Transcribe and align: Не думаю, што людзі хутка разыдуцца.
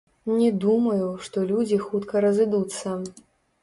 Не 0.37 0.47
думаю, 0.63 1.11
што 1.27 1.45
людзі 1.53 1.81
хутка 1.87 2.27
разыдуцца. 2.29 3.01